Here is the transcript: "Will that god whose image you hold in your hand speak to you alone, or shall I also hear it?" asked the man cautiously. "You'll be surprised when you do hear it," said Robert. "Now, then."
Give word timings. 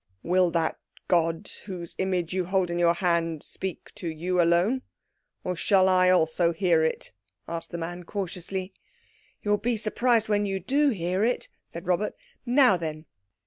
"Will 0.23 0.49
that 0.49 0.79
god 1.07 1.47
whose 1.67 1.93
image 1.99 2.33
you 2.33 2.45
hold 2.45 2.71
in 2.71 2.79
your 2.79 2.95
hand 2.95 3.43
speak 3.43 3.91
to 3.93 4.07
you 4.07 4.41
alone, 4.41 4.81
or 5.43 5.55
shall 5.55 5.87
I 5.87 6.09
also 6.09 6.53
hear 6.53 6.81
it?" 6.83 7.11
asked 7.47 7.69
the 7.69 7.77
man 7.77 8.03
cautiously. 8.05 8.73
"You'll 9.43 9.57
be 9.57 9.77
surprised 9.77 10.27
when 10.27 10.47
you 10.47 10.59
do 10.59 10.89
hear 10.89 11.23
it," 11.23 11.49
said 11.67 11.85
Robert. 11.85 12.15
"Now, 12.47 12.77
then." 12.77 13.05